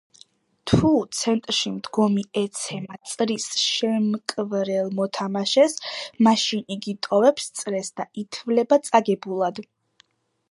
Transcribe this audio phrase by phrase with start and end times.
[0.69, 5.77] თუ ცენტრში მდგომი ეცემა წრის შემკვრელ მოთამაშეს,
[6.29, 9.63] მაშინ იგი ტოვებს წრეს და ითვლება წაგებულად.